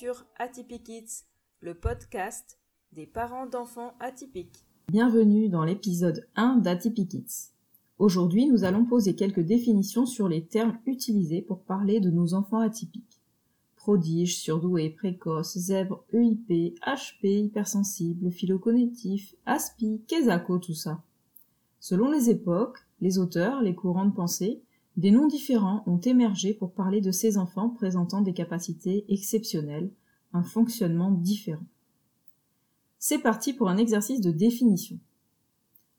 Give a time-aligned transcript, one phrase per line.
[0.00, 0.24] sur
[0.82, 1.24] Kids,
[1.60, 2.58] le podcast
[2.90, 4.64] des parents d'enfants atypiques.
[4.88, 7.50] Bienvenue dans l'épisode 1 d'Atypique Kids.
[7.98, 12.60] Aujourd'hui, nous allons poser quelques définitions sur les termes utilisés pour parler de nos enfants
[12.60, 13.20] atypiques.
[13.76, 21.02] Prodiges, surdoués, précoces, zèbres, EIP, HP, hypersensibles, philocognitifs, ASPI, Kesako, tout ça.
[21.78, 24.62] Selon les époques, les auteurs, les courants de pensée,
[24.96, 29.90] des noms différents ont émergé pour parler de ces enfants présentant des capacités exceptionnelles,
[30.32, 31.66] un fonctionnement différent.
[32.98, 34.98] C'est parti pour un exercice de définition.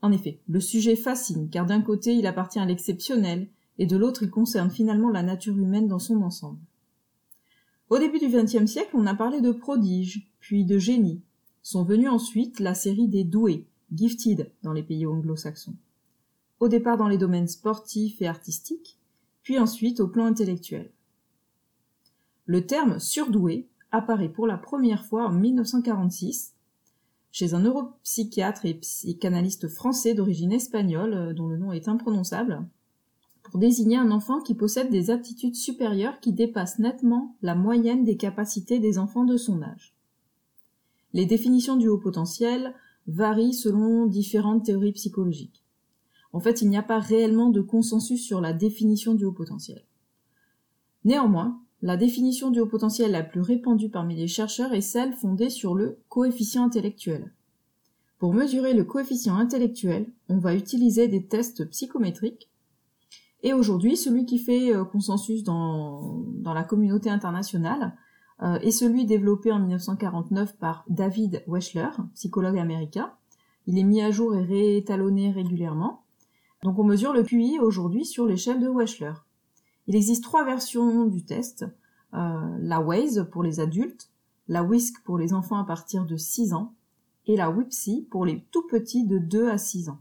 [0.02, 4.24] En effet, le sujet fascine car d'un côté il appartient à l'exceptionnel et de l'autre
[4.24, 6.60] il concerne finalement la nature humaine dans son ensemble.
[7.90, 11.22] Au début du XXe siècle, on a parlé de prodiges, puis de génies.
[11.62, 15.76] Sont venus ensuite la série des doués, gifted dans les pays anglo-saxons
[16.62, 18.98] au départ dans les domaines sportifs et artistiques,
[19.42, 20.92] puis ensuite au plan intellectuel.
[22.46, 26.54] Le terme surdoué apparaît pour la première fois en 1946
[27.32, 32.62] chez un neuropsychiatre et psychanalyste français d'origine espagnole euh, dont le nom est imprononçable,
[33.42, 38.18] pour désigner un enfant qui possède des aptitudes supérieures qui dépassent nettement la moyenne des
[38.18, 39.96] capacités des enfants de son âge.
[41.14, 42.76] Les définitions du haut potentiel
[43.08, 45.61] varient selon différentes théories psychologiques.
[46.34, 49.84] En fait, il n'y a pas réellement de consensus sur la définition du haut potentiel.
[51.04, 55.50] Néanmoins, la définition du haut potentiel la plus répandue parmi les chercheurs est celle fondée
[55.50, 57.34] sur le coefficient intellectuel.
[58.20, 62.52] Pour mesurer le coefficient intellectuel, on va utiliser des tests psychométriques.
[63.42, 67.98] Et aujourd'hui, celui qui fait euh, consensus dans, la communauté internationale
[68.44, 73.12] euh, est celui développé en 1949 par David Weschler, psychologue américain.
[73.66, 76.01] Il est mis à jour et réétalonné régulièrement.
[76.64, 79.14] Donc on mesure le QI aujourd'hui sur l'échelle de Wechsler.
[79.88, 81.66] Il existe trois versions du test.
[82.14, 84.12] Euh, la WAISE pour les adultes,
[84.48, 86.74] la WISC pour les enfants à partir de 6 ans
[87.26, 90.00] et la WIPSI pour les tout petits de 2 à 6 ans.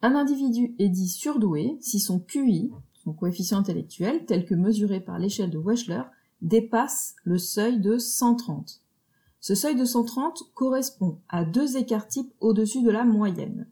[0.00, 5.18] Un individu est dit surdoué si son QI, son coefficient intellectuel, tel que mesuré par
[5.18, 6.02] l'échelle de Wechsler,
[6.40, 8.80] dépasse le seuil de 130.
[9.40, 13.68] Ce seuil de 130 correspond à deux écarts types au-dessus de la moyenne.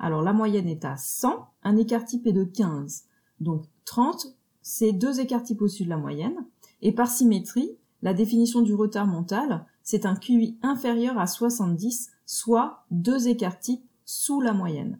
[0.00, 3.04] Alors la moyenne est à 100, un écart type est de 15.
[3.38, 6.46] Donc 30, c'est deux écarts types au-dessus de la moyenne.
[6.80, 12.86] Et par symétrie, la définition du retard mental, c'est un QI inférieur à 70, soit
[12.90, 14.98] deux écarts types sous la moyenne.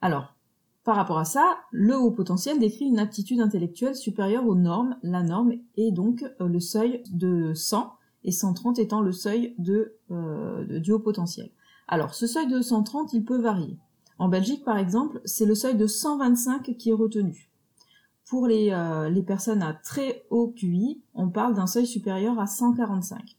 [0.00, 0.34] Alors,
[0.82, 4.96] par rapport à ça, le haut potentiel décrit une aptitude intellectuelle supérieure aux normes.
[5.02, 7.92] La norme est donc euh, le seuil de 100
[8.24, 9.54] et 130 étant le seuil
[10.10, 11.50] euh, du haut potentiel.
[11.88, 13.78] Alors, ce seuil de 130, il peut varier.
[14.18, 17.48] En Belgique, par exemple, c'est le seuil de 125 qui est retenu.
[18.26, 23.38] Pour les, euh, personnes à très haut QI, on parle d'un seuil supérieur à 145.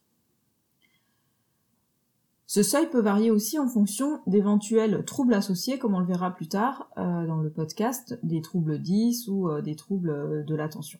[2.47, 6.47] Ce seuil peut varier aussi en fonction d'éventuels troubles associés, comme on le verra plus
[6.47, 10.97] tard euh, dans le podcast, des troubles 10 ou euh, des troubles de l'attention.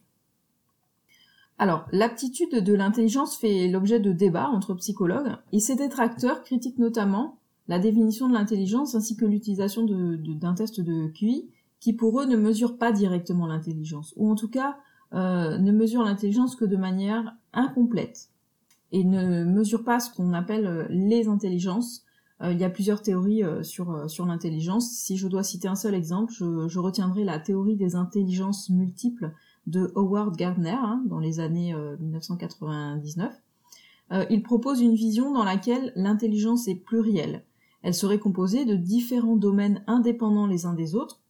[1.58, 7.39] Alors, l'aptitude de l'intelligence fait l'objet de débats entre psychologues, et ces détracteurs critiquent notamment
[7.70, 11.48] la définition de l'intelligence ainsi que l'utilisation d'un test de QI
[11.80, 14.78] qui pour eux ne mesure pas directement l'intelligence, ou en tout cas
[15.14, 18.30] euh, ne mesure l'intelligence que de manière incomplète,
[18.92, 22.04] et ne mesure pas ce qu'on appelle euh, les intelligences.
[22.42, 24.90] Euh, il y a plusieurs théories sur, l'intelligence.
[24.92, 29.32] Si je dois citer un seul exemple, je, retiendrai la théorie des intelligences multiples
[29.68, 33.34] de Howard Gardner hein, dans les années 1999.
[34.30, 37.44] il propose une vision dans laquelle l'intelligence est plurielle,
[37.82, 41.22] elle serait composée de différents domaines indépendants les uns des autres,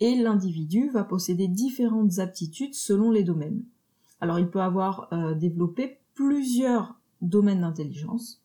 [0.00, 3.64] et l'individu va posséder différentes aptitudes selon les domaines.
[4.20, 8.40] Alors il peut avoir euh, développé plusieurs domaines d'intelligence.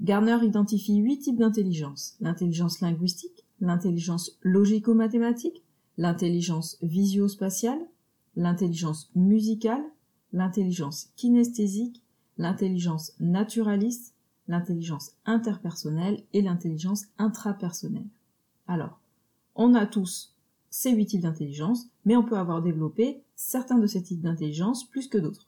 [0.00, 2.16] Garner identifie huit types d'intelligence.
[2.20, 5.62] L'intelligence linguistique, l'intelligence logico-mathématique,
[5.96, 7.80] l'intelligence visio-spatiale,
[8.36, 9.84] l'intelligence musicale,
[10.32, 12.02] l'intelligence kinesthésique,
[12.36, 14.14] l'intelligence naturaliste,
[14.48, 18.06] l'intelligence interpersonnelle et l'intelligence intrapersonnelle.
[18.68, 18.98] Alors,
[19.54, 20.34] on a tous
[20.70, 25.08] ces huit types d'intelligence, mais on peut avoir développé certains de ces types d'intelligence plus
[25.08, 25.46] que d'autres.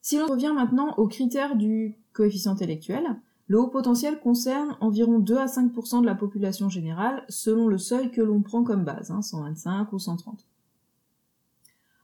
[0.00, 3.16] Si l'on revient maintenant aux critères du coefficient intellectuel,
[3.46, 8.10] le haut potentiel concerne environ 2 à 5% de la population générale selon le seuil
[8.10, 10.44] que l'on prend comme base, 125 hein, ou 130.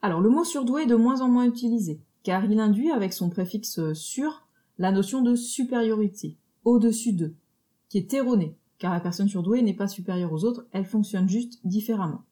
[0.01, 3.31] Alors le mot surdoué est de moins en moins utilisé, car il induit avec son
[3.31, 4.47] préfixe sur
[4.79, 7.35] la notion de supériorité, au-dessus d'eux,
[7.89, 11.61] qui est erronée, car la personne surdouée n'est pas supérieure aux autres, elle fonctionne juste
[11.65, 12.25] différemment.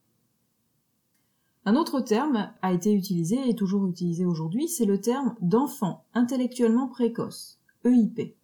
[1.64, 6.86] Un autre terme a été utilisé et toujours utilisé aujourd'hui, c'est le terme d'enfant intellectuellement
[6.86, 8.36] précoce, EIP.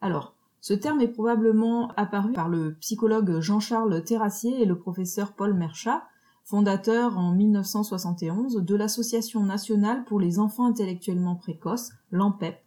[0.00, 5.52] Alors, ce terme est probablement apparu par le psychologue Jean-Charles Terrassier et le professeur Paul
[5.52, 6.04] Merchat,
[6.44, 12.58] fondateur en 1971 de l'Association nationale pour les enfants intellectuellement précoces, l'ANPEP,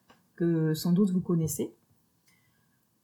[0.73, 1.73] sans doute vous connaissez.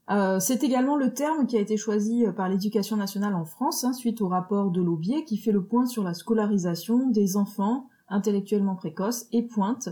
[0.09, 3.83] Euh, c'est également le terme qui a été choisi euh, par l'éducation nationale en France
[3.83, 7.89] hein, suite au rapport de l'Aubier qui fait le point sur la scolarisation des enfants
[8.07, 9.89] intellectuellement précoces et pointe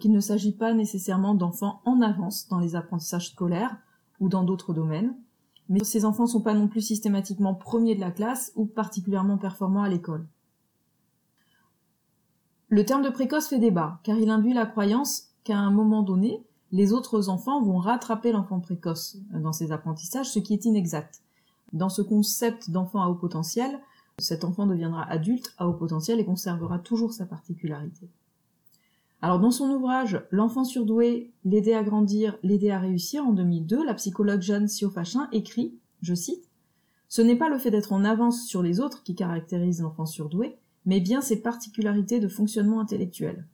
[0.00, 3.78] qu'il ne s'agit pas nécessairement d'enfants en avance dans les apprentissages scolaires
[4.20, 5.16] ou dans d'autres domaines,
[5.70, 9.38] mais ces enfants ne sont pas non plus systématiquement premiers de la classe ou particulièrement
[9.38, 10.26] performants à l'école.
[12.68, 16.42] Le terme de précoce fait débat, car il induit la croyance qu'à un moment donné,
[16.74, 21.22] les autres enfants vont rattraper l'enfant précoce dans ses apprentissages, ce qui est inexact.
[21.72, 23.78] Dans ce concept d'enfant à haut potentiel,
[24.18, 28.08] cet enfant deviendra adulte à haut potentiel et conservera toujours sa particularité.
[29.22, 33.94] Alors dans son ouvrage L'enfant surdoué, l'aider à grandir, l'aider à réussir en 2002, la
[33.94, 36.50] psychologue Jeanne Siofachin écrit, je cite,
[37.08, 40.56] Ce n'est pas le fait d'être en avance sur les autres qui caractérise l'enfant surdoué,
[40.86, 43.46] mais bien ses particularités de fonctionnement intellectuel.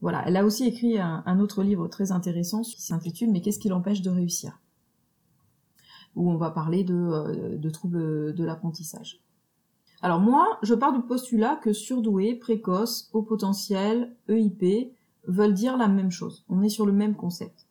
[0.00, 3.68] Voilà, elle a aussi écrit un, autre livre très intéressant qui s'intitule Mais qu'est-ce qui
[3.68, 4.58] l'empêche de réussir?
[6.16, 9.22] Où on va parler de, euh, de troubles de l'apprentissage.
[10.02, 14.94] Alors moi, je pars du postulat que surdoué, précoce, haut potentiel, EIP
[15.26, 16.44] veulent dire la même chose.
[16.48, 17.66] On est sur le même concept.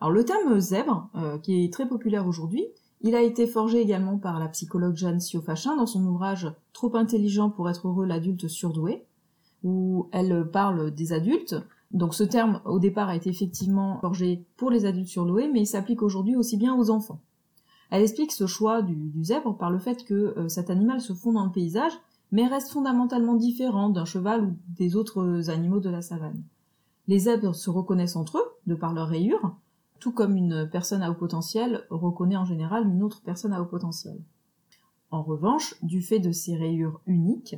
[0.00, 2.66] Alors le terme zèbre, euh, qui est très populaire aujourd'hui,
[3.02, 7.50] il a été forgé également par la psychologue Jeanne Siofachin dans son ouvrage Trop intelligent
[7.50, 9.06] pour être heureux l'adulte surdoué
[9.62, 11.56] où elle parle des adultes.
[11.90, 15.60] Donc ce terme, au départ, a été effectivement forgé pour les adultes sur l'OE, mais
[15.60, 17.20] il s'applique aujourd'hui aussi bien aux enfants.
[17.90, 21.32] Elle explique ce choix du, zèbre par le fait que euh, cet animal se fond
[21.32, 21.92] dans le paysage,
[22.30, 26.42] mais reste fondamentalement différent d'un cheval ou des autres animaux de la savane.
[27.08, 29.56] Les zèbres se reconnaissent entre eux, de par leurs rayures,
[29.98, 33.66] tout comme une personne à haut potentiel reconnaît en général une autre personne à haut
[33.66, 34.18] potentiel.
[35.10, 37.56] En revanche, du fait de ces rayures uniques,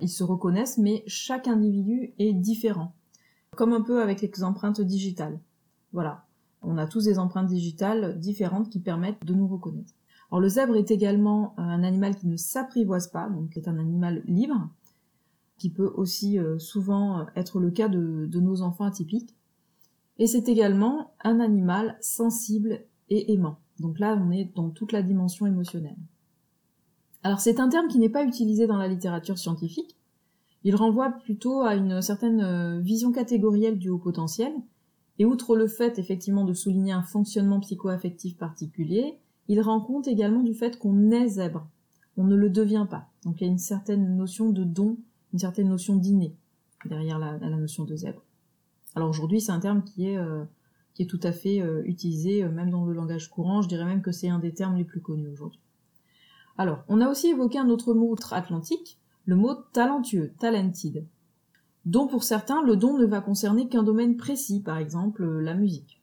[0.00, 2.94] ils se reconnaissent, mais chaque individu est différent.
[3.56, 5.40] Comme un peu avec les empreintes digitales.
[5.92, 6.26] Voilà.
[6.62, 9.92] On a tous des empreintes digitales différentes qui permettent de nous reconnaître.
[10.30, 14.22] Alors le zèbre est également un animal qui ne s'apprivoise pas, donc c'est un animal
[14.26, 14.68] libre,
[15.58, 19.36] qui peut aussi euh, souvent être le cas de nos enfants atypiques.
[20.18, 23.58] Et c'est également un animal sensible et aimant.
[23.80, 25.96] Donc là, on est dans toute la dimension émotionnelle.
[27.24, 29.96] Alors c'est un terme qui n'est pas utilisé dans la littérature scientifique.
[30.62, 34.52] Il renvoie plutôt à une certaine euh, vision catégorielle du haut potentiel.
[35.18, 39.16] Et outre le fait effectivement de souligner un fonctionnement psycho-affectif particulier,
[39.48, 41.66] il rend compte également du fait qu'on est zèbre.
[42.18, 43.08] On ne le devient pas.
[43.24, 44.98] Donc il y a une certaine notion de don,
[45.32, 46.36] une certaine notion d'inné
[46.84, 48.22] derrière la, notion de zèbre.
[48.96, 50.44] Alors aujourd'hui c'est un terme qui est, euh,
[50.92, 53.62] qui est tout à fait euh, utilisé même dans le langage courant.
[53.62, 55.63] Je dirais même que c'est un des termes les plus connus aujourd'hui.
[56.56, 61.06] Alors, on a aussi évoqué un autre mot outre-Atlantique, le mot talentueux, talented,
[61.84, 66.00] dont pour certains le don ne va concerner qu'un domaine précis, par exemple la musique.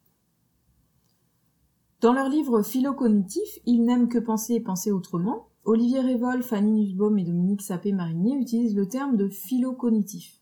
[2.02, 7.20] Dans leur livre Philo-cognitif, Ils n'aiment que penser et penser autrement, Olivier Révol, Fanny Nussbaum
[7.20, 10.42] et Dominique Sapé-Marinier utilisent le terme de philo-cognitif.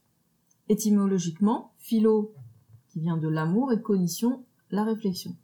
[0.70, 2.34] Étymologiquement, philo,
[2.88, 5.36] qui vient de l'amour, et cognition, la réflexion.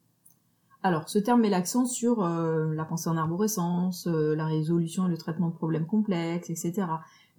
[0.85, 5.09] Alors, ce terme met l'accent sur euh, la pensée en arborescence, euh, la résolution et
[5.09, 6.85] le traitement de problèmes complexes, etc.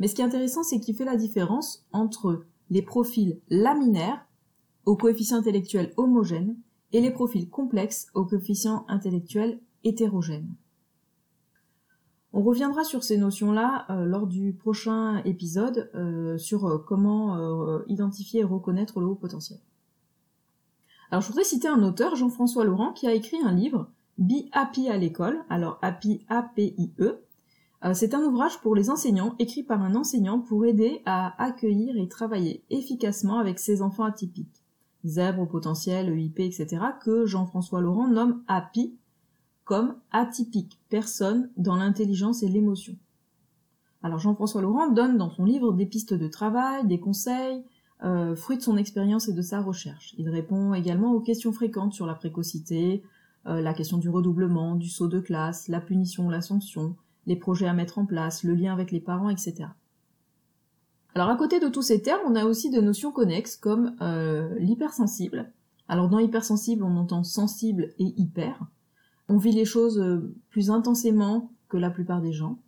[0.00, 4.26] Mais ce qui est intéressant, c'est qu'il fait la différence entre les profils laminaires,
[4.84, 6.56] au coefficient intellectuel homogène,
[6.92, 10.52] et les profils complexes, au coefficient intellectuel hétérogène.
[12.32, 15.88] On reviendra sur ces notions-là euh, lors du prochain épisode
[16.36, 19.60] sur comment identifier et reconnaître le haut potentiel.
[21.10, 24.88] Alors je voudrais citer un auteur, Jean-François Laurent, qui a écrit un livre, Be Happy
[24.88, 27.22] à l'école, alors Happy A-P-I-E.
[27.84, 31.96] Euh, c'est un ouvrage pour les enseignants, écrit par un enseignant pour aider à accueillir
[31.96, 34.64] et travailler efficacement avec ses enfants atypiques,
[35.04, 38.96] zèbres au potentiel, EIP, etc., que Jean-François Laurent nomme Happy
[39.64, 42.96] comme atypique, personne dans l'intelligence et l'émotion.
[44.02, 47.64] Alors Jean-François Laurent donne dans son livre des pistes de travail, des conseils,
[48.04, 50.14] euh, fruit de son expérience et de sa recherche.
[50.18, 53.02] Il répond également aux questions fréquentes sur la précocité,
[53.46, 57.66] euh, la question du redoublement, du saut de classe, la punition, la sanction, les projets
[57.66, 59.68] à mettre en place, le lien avec les parents, etc.
[61.14, 64.54] Alors à côté de tous ces termes, on a aussi des notions connexes comme euh,
[64.58, 65.50] l'hypersensible.
[65.88, 68.60] Alors dans hypersensible, on entend sensible et hyper.
[69.28, 72.58] On vit les choses plus intensément que la plupart des gens.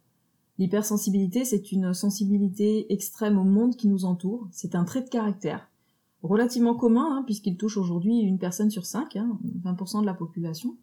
[0.58, 4.48] L'hypersensibilité, c'est une sensibilité extrême au monde qui nous entoure.
[4.50, 5.68] C'est un trait de caractère
[6.22, 10.76] relativement commun, hein, puisqu'il touche aujourd'hui une personne sur cinq, 20% hein, de la population.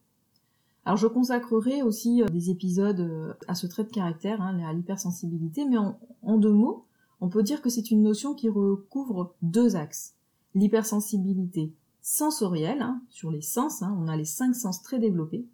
[0.86, 4.74] Alors je consacrerai aussi euh, des épisodes euh, à ce trait de caractère, hein, à
[4.74, 6.86] l'hypersensibilité, mais en, deux mots,
[7.22, 10.14] on peut dire que c'est une notion qui recouvre deux axes.
[10.54, 15.48] L'hypersensibilité sensorielle, sur les sens, on a les cinq sens très développés,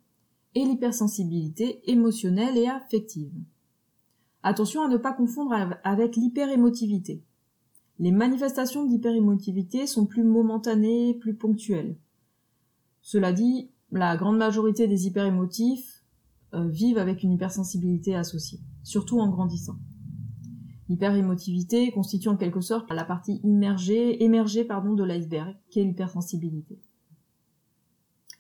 [0.54, 3.32] et l'hypersensibilité émotionnelle et affective.
[4.44, 7.24] Attention à ne pas confondre avec l'hyperémotivité.
[8.00, 11.98] Les manifestations d'hyperémotivité sont plus momentanées, plus ponctuelles.
[13.02, 16.04] Cela dit, la grande majorité des hyperémotifs
[16.54, 19.78] euh, vivent avec une hypersensibilité associée, surtout en grandissant.
[20.90, 26.80] L'hyperémotivité constitue en quelque sorte la partie immergée, émergée pardon, de l'iceberg, qui est l'hypersensibilité.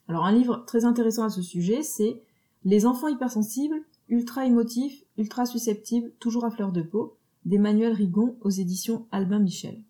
[0.07, 2.21] Alors un livre très intéressant à ce sujet, c'est
[2.65, 3.81] Les enfants hypersensibles,
[4.11, 9.81] ultra émotifs, ultra susceptibles, toujours à fleur de peau, d'Emmanuel Rigon aux éditions Albin Michel.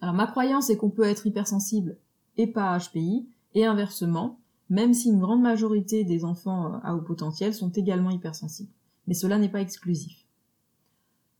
[0.00, 1.98] Alors ma croyance est qu'on peut être hypersensible
[2.36, 4.38] et pas HPI, et inversement,
[4.68, 8.72] même si une grande majorité des enfants à haut potentiel sont également hypersensibles.
[9.06, 10.26] Mais cela n'est pas exclusif.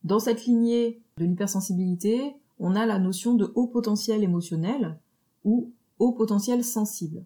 [0.03, 4.97] Dans cette lignée de l'hypersensibilité, on a la notion de haut potentiel émotionnel
[5.43, 7.23] ou haut potentiel sensible.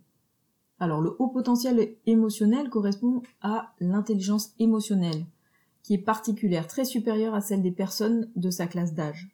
[0.81, 5.27] Alors le haut potentiel émotionnel correspond à l'intelligence émotionnelle,
[5.83, 9.29] qui est particulière, très supérieure à celle des personnes de sa classe d'âge.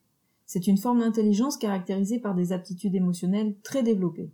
[0.46, 4.30] C'est une forme d'intelligence caractérisée par des aptitudes émotionnelles très développées.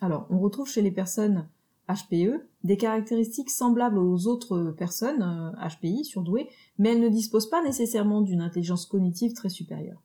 [0.00, 1.48] Alors, on retrouve chez les personnes
[1.88, 7.64] HPE des caractéristiques semblables aux autres personnes HPI euh, surdouées, mais elles ne disposent pas
[7.64, 10.00] nécessairement d'une intelligence cognitive très supérieure.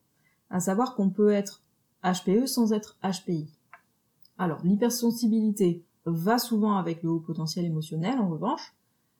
[0.50, 1.62] À savoir qu'on peut être
[2.02, 3.46] HPE sans être HPI.
[4.38, 8.74] Alors, l'hypersensibilité va souvent avec le haut potentiel émotionnel, en revanche,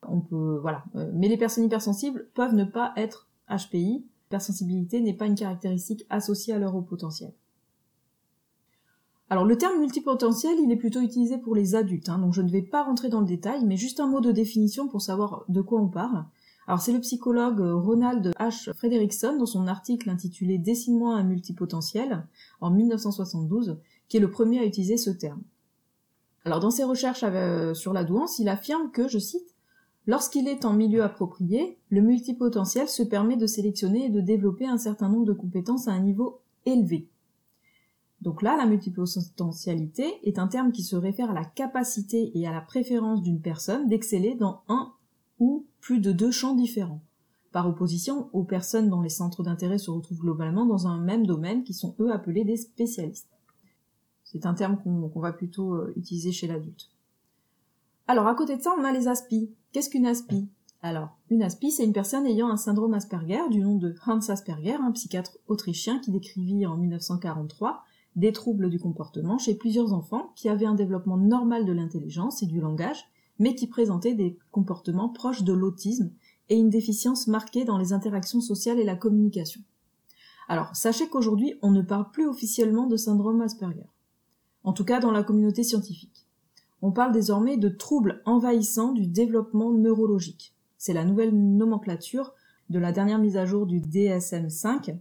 [0.07, 0.85] on peut, voilà.
[0.97, 4.05] Euh, mais les personnes hypersensibles peuvent ne pas être HPI.
[4.27, 7.33] L'hypersensibilité n'est pas une caractéristique associée à leur haut potentiel.
[9.31, 12.51] Alors le terme multipotentiel, il est plutôt utilisé pour les adultes, hein, donc je ne
[12.51, 15.61] vais pas rentrer dans le détail, mais juste un mot de définition pour savoir de
[15.61, 16.25] quoi on parle.
[16.67, 18.73] Alors c'est le psychologue Ronald H.
[18.75, 22.27] Frederickson dans son article intitulé Dessine-moi un multipotentiel
[22.63, 25.43] en 1972 qui est le premier à utiliser ce terme.
[26.45, 29.55] Alors dans ses recherches euh, sur la douance, il affirme que, je cite,
[30.09, 34.79] Lorsqu'il est en milieu approprié, le multipotentiel se permet de sélectionner et de développer un
[34.79, 37.11] certain nombre de compétences à un niveau élevé.
[38.23, 42.53] Donc là, la multipotentialité est un terme qui se réfère à la capacité et à
[42.53, 44.95] la préférence d'une personne d'exceller dans un
[45.41, 47.03] ou plus de deux champs différents,
[47.53, 51.65] par opposition aux personnes dont les centres d'intérêt se retrouvent globalement dans un même domaine
[51.65, 53.38] qui sont eux appelés des spécialistes.
[54.31, 56.91] C'est un terme qu'on va plutôt euh, utiliser chez l'adulte.
[58.07, 59.51] Alors à côté de ça, on a les aspis.
[59.73, 60.49] Qu'est-ce qu'une aspi?
[60.83, 64.75] Alors, une aspi, c'est une personne ayant un syndrome Asperger du nom de Hans Asperger,
[64.75, 67.83] un psychiatre autrichien qui décrivit en 1943
[68.17, 72.47] des troubles du comportement chez plusieurs enfants qui avaient un développement normal de l'intelligence et
[72.47, 73.07] du langage,
[73.39, 76.13] mais qui présentaient des comportements proches de l'autisme
[76.51, 79.63] et une déficience marquée dans les interactions sociales et la communication.
[80.49, 83.89] Alors, sachez qu'aujourd'hui, on ne parle plus officiellement de syndrome Asperger.
[84.69, 86.27] En tout cas, dans la communauté scientifique.
[86.83, 90.55] On parle désormais de troubles envahissants du développement neurologique.
[90.77, 92.35] C'est la nouvelle nomenclature
[92.69, 94.99] de la dernière mise à jour du DSM-5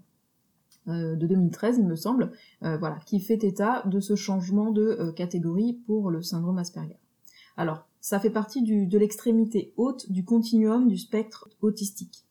[0.88, 2.32] euh, de 2013, il me semble,
[2.64, 6.98] euh, voilà, qui fait état de ce changement de euh, catégorie pour le syndrome Asperger.
[7.58, 12.26] Alors, ça fait partie de l'extrémité haute du continuum du spectre autistique.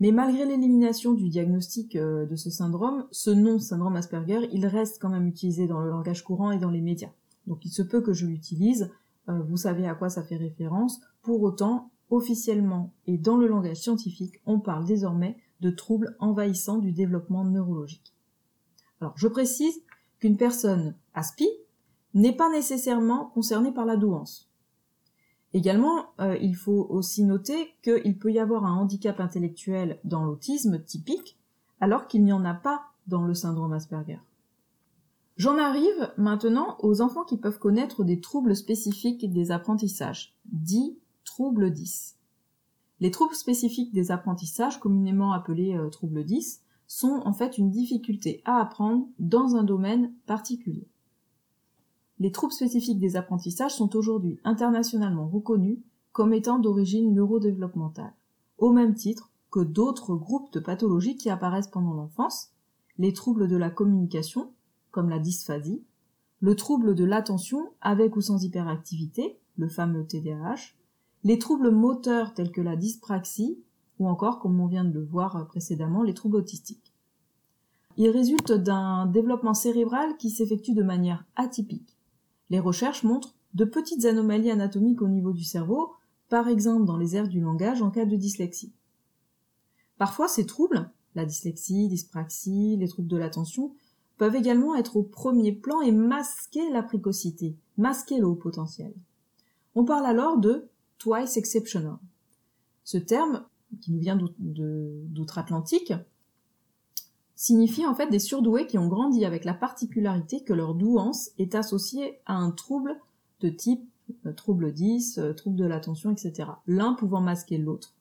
[0.00, 5.08] Mais malgré l'élimination du diagnostic de ce syndrome, ce nom syndrome Asperger, il reste quand
[5.08, 7.10] même utilisé dans le langage courant et dans les médias.
[7.48, 8.90] Donc il se peut que je l'utilise,
[9.28, 11.00] euh, vous savez à quoi ça fait référence.
[11.22, 16.92] Pour autant, officiellement et dans le langage scientifique, on parle désormais de troubles envahissants du
[16.92, 18.14] développement neurologique.
[19.00, 19.80] Alors je précise
[20.20, 21.48] qu'une personne ASPI
[22.14, 24.47] n'est pas nécessairement concernée par la douance.
[25.54, 30.82] Également, euh, il faut aussi noter qu'il peut y avoir un handicap intellectuel dans l'autisme
[30.82, 31.38] typique,
[31.80, 34.20] alors qu'il n'y en a pas dans le syndrome Asperger.
[35.36, 41.72] J'en arrive maintenant aux enfants qui peuvent connaître des troubles spécifiques des apprentissages, dits troubles
[41.72, 42.16] 10.
[43.00, 48.42] Les troubles spécifiques des apprentissages, communément appelés euh, troubles 10, sont en fait une difficulté
[48.44, 50.88] à apprendre dans un domaine particulier.
[52.20, 55.78] Les troubles spécifiques des apprentissages sont aujourd'hui internationalement reconnus
[56.12, 58.12] comme étant d'origine neurodéveloppementale,
[58.58, 62.50] au même titre que d'autres groupes de pathologies qui apparaissent pendant l'enfance,
[62.98, 64.52] les troubles de la communication,
[64.90, 65.84] comme la dysphasie,
[66.40, 70.74] le trouble de l'attention avec ou sans hyperactivité, le fameux TDAH,
[71.24, 73.58] les troubles moteurs tels que la dyspraxie
[73.98, 76.92] ou encore, comme on vient de le voir précédemment, les troubles autistiques.
[77.96, 81.97] Ils résultent d'un développement cérébral qui s'effectue de manière atypique.
[82.50, 85.92] Les recherches montrent de petites anomalies anatomiques au niveau du cerveau,
[86.28, 88.72] par exemple dans les aires du langage en cas de dyslexie.
[89.96, 93.74] Parfois, ces troubles, la dyslexie, dyspraxie, les troubles de l'attention,
[94.16, 98.92] peuvent également être au premier plan et masquer la précocité, masquer le haut potentiel.
[99.74, 101.98] On parle alors de twice exceptional.
[102.84, 103.44] Ce terme,
[103.80, 105.92] qui nous vient d'outre-Atlantique,
[107.38, 111.54] signifie en fait des surdoués qui ont grandi avec la particularité que leur douance est
[111.54, 112.98] associée à un trouble
[113.40, 113.88] de type
[114.26, 116.50] euh, trouble 10, euh, trouble de l'attention, etc.
[116.66, 117.94] L'un pouvant masquer l'autre.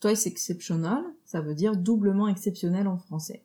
[0.00, 3.44] Twice exceptional, ça veut dire doublement exceptionnel en français.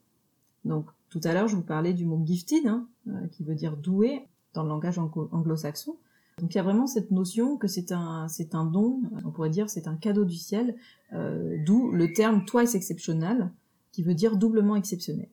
[0.65, 3.77] Donc, tout à l'heure, je vous parlais du mot gifted, hein, euh, qui veut dire
[3.77, 4.25] doué
[4.55, 5.95] dans le langage anglo-saxon.
[6.39, 9.51] Donc, il y a vraiment cette notion que c'est un, c'est un don, on pourrait
[9.51, 10.75] dire c'est un cadeau du ciel,
[11.11, 13.51] d'où le terme twice exceptional,
[13.97, 15.27] qui veut dire doublement exceptionnel.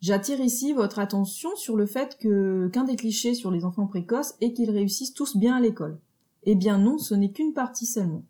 [0.00, 4.54] J'attire ici votre attention sur le fait qu'un des clichés sur les enfants précoces est
[4.54, 6.00] qu'ils réussissent tous bien à l'école.
[6.44, 8.24] Eh bien non, ce n'est qu'une partie seulement.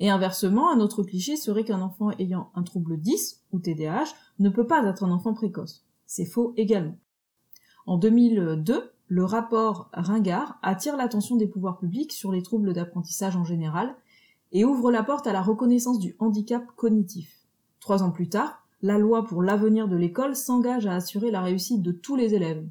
[0.00, 4.08] Et inversement, un autre cliché serait qu'un enfant ayant un trouble 10 ou TDAH
[4.40, 5.84] ne peut pas être un enfant précoce.
[6.06, 6.98] C'est faux également.
[7.86, 13.44] En 2002, le rapport Ringard attire l'attention des pouvoirs publics sur les troubles d'apprentissage en
[13.44, 13.94] général
[14.50, 17.35] et ouvre la porte à la reconnaissance du handicap cognitif.
[17.86, 21.82] Trois ans plus tard, la loi pour l'avenir de l'école s'engage à assurer la réussite
[21.82, 22.66] de tous les élèves.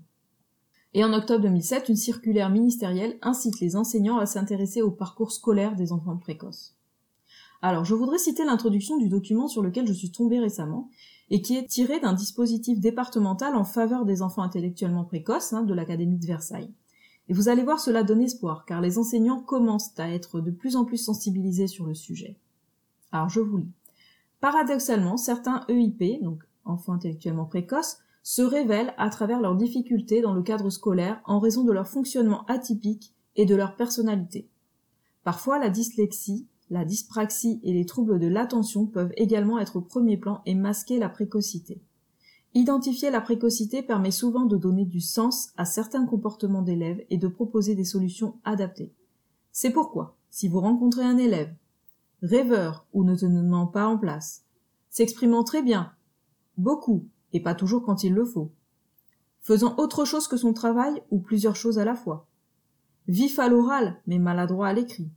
[0.94, 5.78] Et en octobre 2007, une circulaire ministérielle incite les enseignants à s'intéresser au parcours scolaire
[5.78, 6.76] des enfants précoces.
[7.62, 10.90] Alors, je voudrais citer l'introduction du document sur lequel je suis tombée récemment,
[11.30, 15.74] et qui est tiré d'un dispositif départemental en faveur des enfants intellectuellement précoces hein, de
[15.74, 16.74] l'Académie de Versailles.
[17.30, 20.76] Et vous allez voir, cela donne espoir, car les enseignants commencent à être de plus
[20.76, 22.36] en plus sensibilisés sur le sujet.
[23.14, 23.72] Alors, je vous lis.
[24.42, 30.42] Paradoxalement, certains EIP, donc enfants intellectuellement précoces, se révèlent à travers leurs difficultés dans le
[30.42, 34.50] cadre scolaire en raison de leur fonctionnement atypique et de leur personnalité.
[35.24, 40.18] Parfois, la dyslexie, la dyspraxie et les troubles de l'attention peuvent également être au premier
[40.18, 41.82] plan et masquer la précocité.
[42.56, 47.28] Identifier la précocité permet souvent de donner du sens à certains comportements d'élèves et de
[47.28, 48.94] proposer des solutions adaptées.
[49.52, 51.54] C'est pourquoi, si vous rencontrez un élève
[52.26, 54.46] rêveur ou ne tenant pas en place,
[54.90, 55.94] s'exprimant très bien,
[56.58, 58.52] beaucoup, et pas toujours quand il le faut,
[59.42, 62.28] faisant autre chose que son travail ou plusieurs choses à la fois,
[63.08, 65.10] vif à l'oral mais maladroit à l'écrit,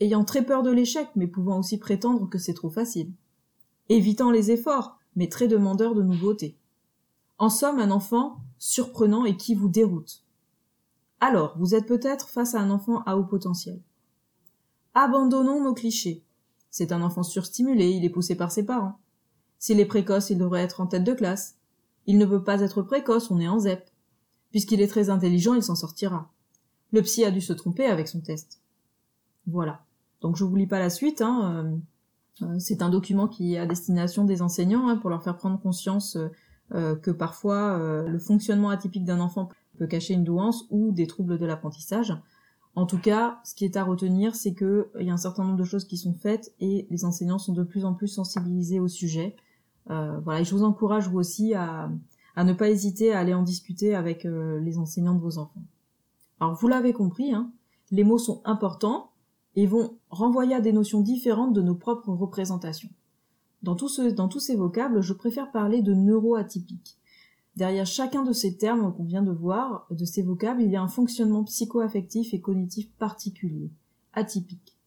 [0.00, 3.12] ayant très peur de l'échec mais pouvant aussi prétendre que c'est trop facile,
[3.88, 6.56] évitant les efforts mais très demandeur de nouveautés.
[7.38, 10.24] En somme, un enfant surprenant et qui vous déroute.
[11.20, 13.80] Alors, vous êtes peut-être face à un enfant à haut potentiel.
[14.94, 16.24] Abandonnons nos clichés.
[16.70, 18.98] C'est un enfant surstimulé, il est poussé par ses parents.
[19.58, 21.56] S'il est précoce, il devrait être en tête de classe.
[22.06, 23.90] Il ne peut pas être précoce, on est en ZEP.
[24.50, 26.30] Puisqu'il est très intelligent, il s'en sortira.
[26.92, 28.60] Le psy a dû se tromper avec son test.
[29.46, 29.84] Voilà.
[30.20, 31.20] Donc je vous lis pas la suite.
[31.20, 31.80] Hein.
[32.42, 35.36] Euh, euh, c'est un document qui est à destination des enseignants hein, pour leur faire
[35.36, 36.16] prendre conscience
[36.74, 41.38] euh, que parfois le fonctionnement atypique d'un enfant peut cacher une douance ou des troubles
[41.38, 42.14] de l'apprentissage.
[42.78, 45.58] En tout cas, ce qui est à retenir, c'est qu'il y a un certain nombre
[45.58, 48.86] de choses qui sont faites et les enseignants sont de plus en plus sensibilisés au
[48.86, 49.34] sujet.
[49.90, 51.90] Euh, voilà, et je vous encourage vous aussi à,
[52.36, 55.64] ne pas hésiter à aller en discuter avec euh, les enseignants de vos enfants.
[56.38, 57.50] Alors vous l'avez compris, hein,
[57.90, 59.10] les mots sont importants
[59.56, 62.90] et vont renvoyer à des notions différentes de nos propres représentations.
[63.64, 63.74] Dans,
[64.14, 66.96] dans tous ces vocables, je préfère parler de neuroatypique.
[67.58, 70.80] Derrière chacun de ces termes qu'on vient de voir, de ces vocables, il y a
[70.80, 73.72] un fonctionnement psycho-affectif et cognitif particulier,
[74.12, 74.78] atypique.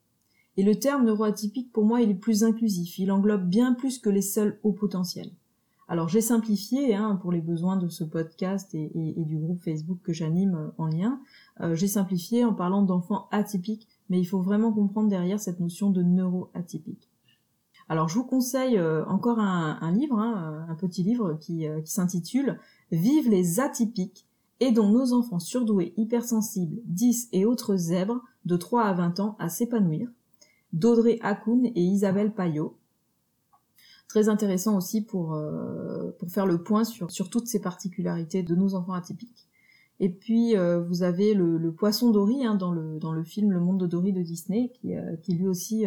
[0.55, 4.09] Et le terme neuroatypique, pour moi, il est plus inclusif, il englobe bien plus que
[4.09, 5.33] les seuls hauts potentiels.
[5.89, 10.13] Alors j'ai simplifié hein, pour les besoins de ce podcast et, du groupe Facebook que
[10.13, 11.19] j'anime euh, en lien.
[11.59, 15.89] Euh, j'ai simplifié en parlant d'enfants atypiques, mais il faut vraiment comprendre derrière cette notion
[15.89, 17.10] de neuroatypique.
[17.91, 22.57] Alors je vous conseille euh, encore un, livre, hein, un petit livre qui, euh, s'intitule
[22.89, 24.25] Vive les atypiques,
[24.61, 29.49] aidons nos enfants surdoués, hypersensibles, 10 et autres zèbres de 3 à 20 ans à
[29.49, 30.09] s'épanouir,
[30.71, 32.77] d'Audrey Hakoun et Isabelle Payot.
[34.07, 38.93] Très intéressant aussi pour, euh, faire le point sur, toutes ces particularités de nos enfants
[38.93, 39.49] atypiques.
[39.99, 40.55] Et puis
[40.87, 44.71] vous avez le, poisson Dory hein, dans, le, film Le Monde de Dory de Disney,
[45.21, 45.85] qui, lui aussi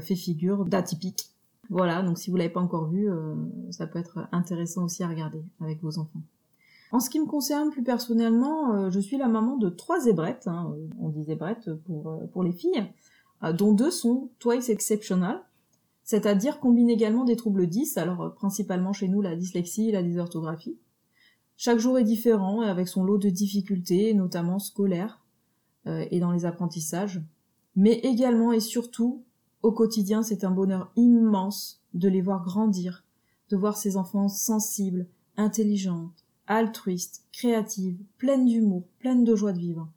[0.00, 1.34] fait figure d'atypique.
[1.70, 3.34] Voilà, donc si vous l'avez pas encore vu, euh,
[3.70, 6.22] ça peut être intéressant aussi à regarder avec vos enfants.
[6.92, 10.46] En ce qui me concerne plus personnellement, euh, je suis la maman de trois zébrettes,
[10.46, 12.84] hein, on dit zébrettes pour, pour les filles.
[13.56, 15.42] dont deux sont twice exceptional,
[16.02, 20.78] c'est-à-dire combinent également des troubles 10, alors principalement chez nous la dyslexie et la dysorthographie.
[21.56, 25.20] Chaque jour est différent et avec son lot de difficultés, notamment scolaires
[25.86, 27.22] et dans les apprentissages,
[27.76, 29.22] mais également et surtout
[29.64, 33.02] au quotidien, c'est un bonheur immense de les voir grandir,
[33.48, 35.06] de voir ces enfants sensibles,
[35.38, 39.88] intelligentes, altruistes, créatives, pleines d'humour, pleines de joie de vivre.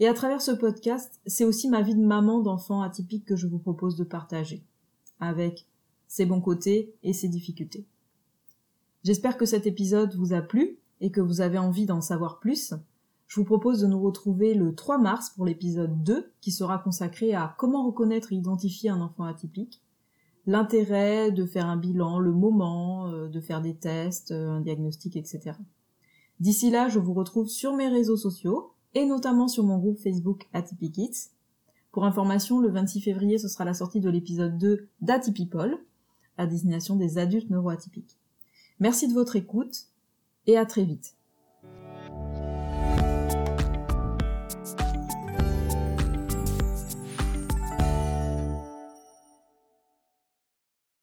[0.00, 3.46] Et à travers ce podcast, c'est aussi ma vie de maman d'enfant atypique que je
[3.46, 4.64] vous propose de partager,
[5.20, 5.64] avec
[6.08, 7.84] ses bons côtés et ses difficultés.
[9.04, 12.74] J'espère que cet épisode vous a plu et que vous avez envie d'en savoir plus.
[13.34, 17.34] Je vous propose de nous retrouver le 3 mars pour l'épisode 2 qui sera consacré
[17.34, 19.82] à comment reconnaître et identifier un enfant atypique,
[20.46, 25.16] l'intérêt de faire un bilan, le moment, euh, de faire des tests, euh, un diagnostic,
[25.16, 25.56] etc.
[26.38, 30.46] D'ici là, je vous retrouve sur mes réseaux sociaux et notamment sur mon groupe Facebook
[30.52, 31.10] Atypic
[31.90, 35.76] Pour information, le 26 février, ce sera la sortie de l'épisode 2 d'Atypipol,
[36.38, 38.16] à destination des adultes neuroatypiques.
[38.78, 39.88] Merci de votre écoute
[40.46, 41.16] et à très vite.